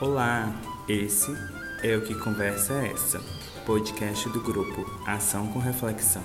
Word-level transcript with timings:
Olá, 0.00 0.50
esse 0.88 1.30
é 1.82 1.94
o 1.94 2.00
Que 2.00 2.14
Conversa 2.14 2.72
é 2.72 2.90
Essa, 2.90 3.20
podcast 3.66 4.30
do 4.30 4.40
grupo 4.40 4.90
Ação 5.06 5.48
com 5.48 5.58
Reflexão, 5.58 6.22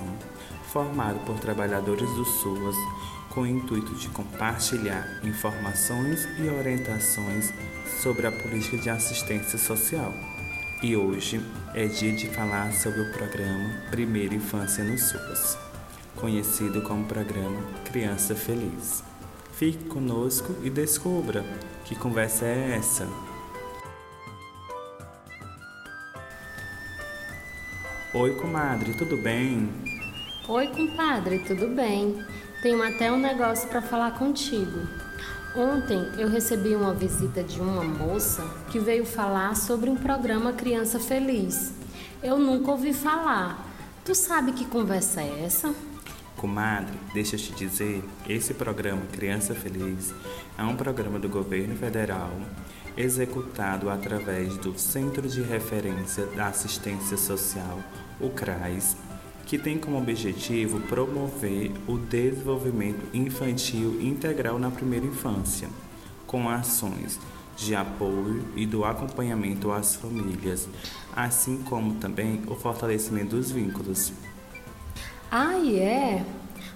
formado 0.72 1.20
por 1.26 1.38
trabalhadores 1.42 2.10
do 2.12 2.24
SUAS 2.24 2.76
com 3.32 3.42
o 3.42 3.46
intuito 3.46 3.94
de 3.96 4.08
compartilhar 4.08 5.20
informações 5.26 6.26
e 6.40 6.48
orientações 6.48 7.52
sobre 8.02 8.26
a 8.26 8.32
política 8.32 8.78
de 8.78 8.90
assistência 8.90 9.60
social. 9.60 10.14
E 10.82 10.96
hoje 10.96 11.46
é 11.74 11.86
dia 11.86 12.14
de 12.14 12.28
falar 12.28 12.72
sobre 12.72 13.02
o 13.02 13.12
programa 13.12 13.70
Primeira 13.92 14.34
Infância 14.34 14.86
no 14.86 14.98
SUAS, 14.98 15.58
conhecido 16.16 16.82
como 16.82 17.04
programa 17.04 17.62
Criança 17.84 18.36
Feliz. 18.36 19.04
Fique 19.52 19.84
conosco 19.84 20.56
e 20.64 20.70
descubra 20.70 21.44
que 21.84 21.94
conversa 21.94 22.46
é 22.46 22.78
essa. 22.78 23.35
Oi, 28.18 28.34
comadre, 28.36 28.94
tudo 28.94 29.18
bem? 29.18 29.70
Oi, 30.48 30.68
compadre, 30.68 31.40
tudo 31.40 31.68
bem? 31.68 32.24
Tenho 32.62 32.82
até 32.82 33.12
um 33.12 33.18
negócio 33.18 33.68
para 33.68 33.82
falar 33.82 34.18
contigo. 34.18 34.88
Ontem 35.54 36.00
eu 36.18 36.30
recebi 36.30 36.74
uma 36.78 36.94
visita 36.94 37.44
de 37.44 37.60
uma 37.60 37.84
moça 37.84 38.42
que 38.72 38.80
veio 38.80 39.06
falar 39.06 39.54
sobre 39.58 39.90
um 39.90 39.98
programa 39.98 40.54
Criança 40.54 40.98
Feliz. 40.98 41.74
Eu 42.24 42.40
nunca 42.40 42.72
ouvi 42.72 42.94
falar. 42.94 43.68
Tu 44.06 44.16
sabe 44.16 44.54
que 44.54 44.64
conversa 44.64 45.22
é 45.22 45.44
essa? 45.44 45.76
Comadre, 46.38 46.94
deixa 47.14 47.36
eu 47.36 47.40
te 47.40 47.54
dizer, 47.54 48.04
esse 48.28 48.54
programa 48.54 49.02
Criança 49.12 49.56
Feliz 49.56 50.14
é 50.58 50.64
um 50.64 50.76
programa 50.76 51.18
do 51.18 51.30
governo 51.30 51.76
federal 51.76 52.32
executado 52.98 53.90
através 53.90 54.58
do 54.58 54.78
Centro 54.78 55.28
de 55.28 55.42
Referência 55.42 56.26
da 56.28 56.48
Assistência 56.48 57.18
Social, 57.18 57.80
o 58.20 58.30
CRAS, 58.30 58.98
que 59.46 59.58
tem 59.58 59.78
como 59.78 59.98
objetivo 59.98 60.80
promover 60.82 61.72
o 61.88 61.98
desenvolvimento 61.98 63.06
infantil 63.14 64.00
integral 64.02 64.58
na 64.58 64.72
primeira 64.72 65.06
infância, 65.06 65.70
com 66.26 66.50
ações 66.50 67.20
de 67.56 67.76
apoio 67.76 68.44
e 68.56 68.66
do 68.66 68.84
acompanhamento 68.84 69.72
às 69.72 69.96
famílias, 69.96 70.68
assim 71.16 71.62
como 71.64 71.96
também 71.96 72.42
o 72.48 72.56
fortalecimento 72.56 73.36
dos 73.36 73.52
vínculos. 73.52 74.12
Ah, 75.38 75.60
é? 75.68 76.24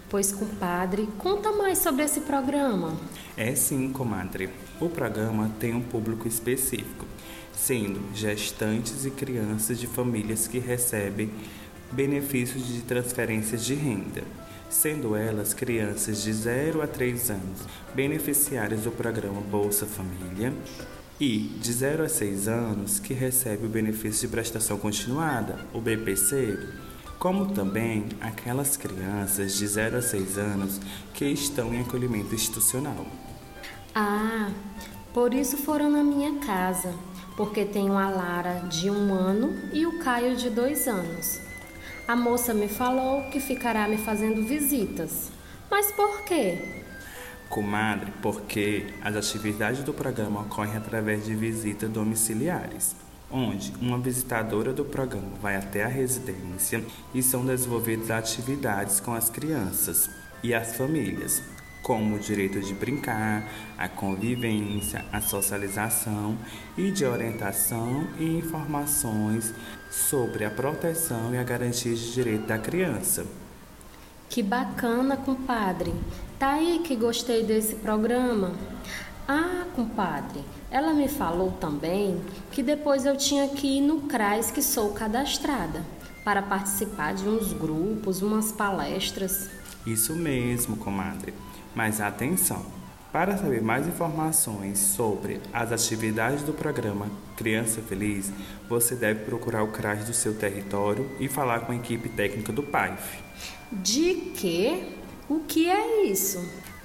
Pois, 0.10 0.34
compadre, 0.34 1.08
conta 1.18 1.50
mais 1.54 1.78
sobre 1.78 2.04
esse 2.04 2.20
programa. 2.20 2.94
É 3.38 3.56
sim, 3.56 3.90
comadre. 3.90 4.50
O 4.82 4.90
programa 4.90 5.50
tem 5.62 5.74
um 5.74 5.80
público 5.82 6.28
específico, 6.28 7.06
sendo 7.54 8.02
gestantes 8.14 9.06
e 9.06 9.12
crianças 9.12 9.80
de 9.80 9.88
famílias 9.88 10.46
que 10.46 10.60
recebem 10.60 11.32
benefícios 11.90 12.68
de 12.68 12.82
transferências 12.82 13.64
de 13.64 13.76
renda, 13.76 14.24
sendo 14.70 15.16
elas 15.16 15.54
crianças 15.54 16.22
de 16.22 16.34
0 16.34 16.82
a 16.82 16.88
3 16.88 17.32
anos 17.32 17.62
beneficiárias 17.96 18.82
do 18.82 18.92
programa 18.92 19.40
Bolsa 19.40 19.86
Família 19.86 20.54
e 21.18 21.38
de 21.62 21.72
0 21.72 22.04
a 22.04 22.10
6 22.10 22.50
anos 22.50 23.00
que 23.00 23.14
recebe 23.14 23.68
o 23.68 23.70
benefício 23.70 24.28
de 24.28 24.28
prestação 24.28 24.78
continuada, 24.78 25.66
o 25.74 25.80
BPC, 25.80 26.89
como 27.20 27.48
também 27.48 28.08
aquelas 28.22 28.78
crianças 28.78 29.58
de 29.58 29.68
0 29.68 29.98
a 29.98 30.02
6 30.02 30.38
anos 30.38 30.80
que 31.14 31.26
estão 31.26 31.74
em 31.74 31.82
acolhimento 31.82 32.34
institucional. 32.34 33.06
Ah, 33.94 34.50
por 35.14 35.34
isso 35.34 35.58
foram 35.58 35.90
na 35.90 36.02
minha 36.02 36.40
casa, 36.40 36.96
porque 37.36 37.66
tenho 37.66 37.98
a 37.98 38.10
Lara 38.10 38.62
de 38.70 38.90
um 38.90 39.14
ano 39.14 39.54
e 39.74 39.86
o 39.86 40.00
Caio 40.00 40.38
de 40.38 40.50
dois 40.50 40.88
anos. 40.88 41.42
A 42.08 42.16
moça 42.16 42.54
me 42.54 42.70
falou 42.70 43.24
que 43.30 43.40
ficará 43.40 43.88
me 43.88 43.98
fazendo 43.98 44.42
visitas. 44.42 45.30
Mas 45.70 45.92
por 45.92 46.24
quê? 46.24 46.84
Comadre, 47.50 48.14
porque 48.22 48.94
as 49.04 49.16
atividades 49.16 49.84
do 49.84 49.94
programa 49.94 50.42
ocorrem 50.42 50.78
através 50.78 51.26
de 51.26 51.36
visitas 51.36 51.90
domiciliares 51.90 52.96
onde 53.32 53.74
uma 53.82 53.98
visitadora 53.98 54.74
do 54.74 54.84
programa 54.84 55.32
vai 55.42 55.56
até 55.56 55.84
a 55.84 55.88
residência 55.88 56.84
e 57.14 57.22
são 57.22 57.46
desenvolvidas 57.46 58.12
atividades 58.12 59.00
com 59.00 59.14
as 59.14 59.30
crianças 59.30 60.10
e 60.44 60.54
as 60.54 60.76
famílias, 60.76 61.42
como 61.84 62.16
o 62.16 62.20
direito 62.20 62.60
de 62.60 62.74
brincar, 62.74 63.48
a 63.78 63.88
convivência, 63.88 65.06
a 65.12 65.22
socialização 65.22 66.38
e 66.78 66.92
de 66.92 67.06
orientação 67.06 68.08
e 68.18 68.38
informações 68.38 69.54
sobre 69.90 70.46
a 70.46 70.52
proteção 70.52 71.34
e 71.34 71.38
a 71.38 71.44
garantia 71.44 71.94
de 71.94 72.14
direito 72.14 72.48
da 72.48 72.58
criança. 72.58 73.26
Que 74.30 74.44
bacana, 74.44 75.18
compadre. 75.18 75.94
Tá 76.38 76.54
aí 76.54 76.80
que 76.84 76.96
gostei 76.96 77.44
desse 77.44 77.76
programa. 77.76 78.54
Ah, 79.32 79.68
compadre, 79.76 80.44
ela 80.72 80.92
me 80.92 81.08
falou 81.08 81.52
também 81.52 82.20
que 82.52 82.64
depois 82.64 83.06
eu 83.06 83.16
tinha 83.16 83.48
que 83.48 83.78
ir 83.78 83.82
no 83.82 84.02
CRAS 84.08 84.50
que 84.50 84.60
sou 84.60 84.92
cadastrada 84.92 85.86
para 86.26 86.42
participar 86.42 87.14
de 87.14 87.30
uns 87.30 87.54
grupos, 87.54 88.24
umas 88.24 88.52
palestras. 88.52 89.48
Isso 89.86 90.16
mesmo, 90.16 90.78
comadre. 90.78 91.32
Mas 91.76 92.02
atenção! 92.02 92.66
Para 93.12 93.38
saber 93.38 93.62
mais 93.62 93.88
informações 93.88 94.80
sobre 94.80 95.40
as 95.54 95.72
atividades 95.72 96.42
do 96.42 96.52
programa 96.52 97.06
Criança 97.38 97.82
Feliz, 97.82 98.32
você 98.68 98.96
deve 98.96 99.26
procurar 99.26 99.62
o 99.62 99.68
CRAS 99.72 100.06
do 100.06 100.14
seu 100.14 100.34
território 100.34 101.08
e 101.20 101.28
falar 101.28 101.60
com 101.68 101.72
a 101.72 101.76
equipe 101.76 102.10
técnica 102.10 102.52
do 102.52 102.64
PAIF. 102.64 103.20
De 103.72 104.16
quê? 104.36 104.88
O 105.30 105.42
que 105.42 105.70
é 105.70 106.08
isso? 106.08 106.40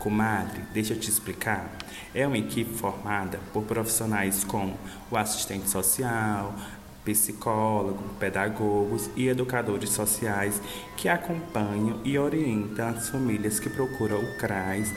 Comadre, 0.05 0.61
deixa 0.75 0.93
eu 0.93 1.01
te 1.01 1.09
explicar. 1.09 1.67
É 2.15 2.27
uma 2.27 2.37
equipe 2.37 2.75
formada 2.77 3.41
por 3.55 3.63
profissionais 3.63 4.45
como 4.45 4.79
o 5.11 5.17
assistente 5.17 5.71
social, 5.71 6.55
psicólogo, 7.03 8.03
pedagogos 8.21 9.09
e 9.17 9.29
educadores 9.29 9.89
sociais 9.89 10.61
que 10.99 11.09
acompanham 11.09 12.03
e 12.05 12.19
orientam 12.19 12.87
as 12.89 13.09
famílias 13.09 13.59
que 13.59 13.71
procuram 13.71 14.19
o 14.19 14.37
CRAS 14.37 14.93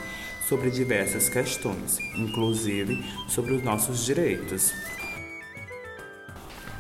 sobre 0.46 0.70
diversas 0.70 1.30
questões, 1.30 2.00
inclusive 2.18 3.02
sobre 3.30 3.54
os 3.54 3.64
nossos 3.64 4.04
direitos. 4.04 4.74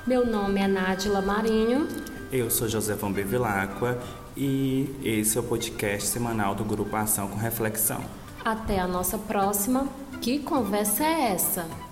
Meu 0.05 0.25
nome 0.25 0.59
é 0.59 0.67
Nádila 0.67 1.21
Marinho. 1.21 1.87
Eu 2.29 2.51
sou 2.51 2.67
Josefão 2.67 3.09
Bevilacqua 3.09 3.97
e 4.37 4.95
esse 5.03 5.37
é 5.37 5.41
o 5.41 5.43
podcast 5.43 6.07
semanal 6.07 6.53
do 6.53 6.63
Grupo 6.63 6.95
Ação 6.95 7.27
com 7.27 7.37
Reflexão. 7.37 8.03
Até 8.45 8.79
a 8.79 8.87
nossa 8.87 9.17
próxima. 9.17 9.87
Que 10.21 10.39
conversa 10.39 11.03
é 11.03 11.31
essa? 11.31 11.86